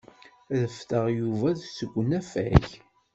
[0.61, 2.63] Refdeɣ Yuba seg unafag.